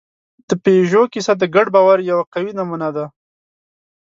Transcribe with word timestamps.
د 0.47 0.49
پيژو 0.63 1.01
کیسه 1.13 1.33
د 1.37 1.43
ګډ 1.55 1.67
باور 1.75 1.99
یوه 2.11 2.23
قوي 2.33 2.51
نمونه 2.59 2.89
ده. 2.95 3.05